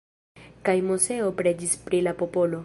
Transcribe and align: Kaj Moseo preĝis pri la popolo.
Kaj 0.69 0.75
Moseo 0.87 1.29
preĝis 1.43 1.77
pri 1.85 2.01
la 2.09 2.17
popolo. 2.25 2.59